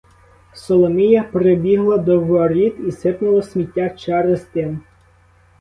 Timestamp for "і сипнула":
2.87-3.41